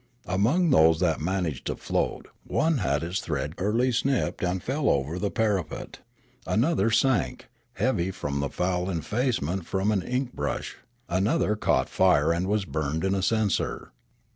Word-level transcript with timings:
Amongst 0.25 0.71
those 0.71 0.99
that 1.01 1.21
managed 1.21 1.67
to 1.67 1.75
float, 1.75 2.27
one 2.43 2.79
had 2.79 3.03
its 3.03 3.19
thread 3.19 3.53
early 3.59 3.91
snipped 3.91 4.43
and 4.43 4.63
fell 4.63 4.89
over 4.89 5.19
the 5.19 5.29
parapet; 5.29 5.99
an 6.47 6.63
other 6.63 6.89
sank, 6.89 7.49
heavy 7.73 8.09
from 8.09 8.39
the 8.39 8.49
foul 8.49 8.89
effacement 8.89 9.67
from 9.67 9.91
an 9.91 10.01
ink 10.01 10.33
brush; 10.33 10.77
another 11.07 11.55
caught 11.55 11.87
fire 11.87 12.31
and 12.33 12.47
was 12.47 12.65
burned 12.65 13.03
in 13.05 13.13
a 13.13 13.21
censer. 13.21 13.91